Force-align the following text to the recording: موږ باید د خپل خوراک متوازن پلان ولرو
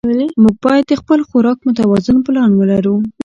موږ 0.41 0.55
باید 0.65 0.85
د 0.87 0.93
خپل 1.01 1.19
خوراک 1.29 1.57
متوازن 1.67 2.17
پلان 2.25 2.49
ولرو 2.55 2.95